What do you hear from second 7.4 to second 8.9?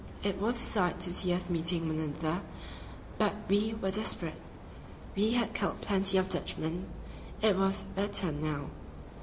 was their turn now.